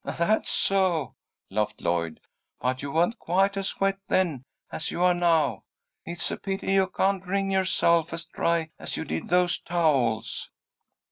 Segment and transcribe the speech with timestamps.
[0.03, 1.13] "That's so,"
[1.51, 2.21] laughed Lloyd.
[2.59, 5.63] "But you weren't quite as wet then as you are now.
[6.07, 10.49] It's a pity you can't wring yourself as dry as you did those towels."